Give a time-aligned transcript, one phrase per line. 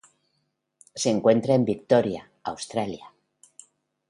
[0.95, 3.13] Se encuentra en Victoria Australia